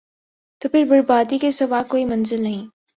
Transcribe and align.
تو 0.61 0.69
پھر 0.69 0.85
بربادی 0.89 1.37
کے 1.37 1.51
سوا 1.51 1.81
کوئی 1.89 2.05
منزل 2.05 2.43
نہیں۔ 2.43 2.67